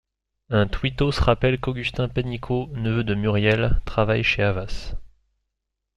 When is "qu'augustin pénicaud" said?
1.59-2.69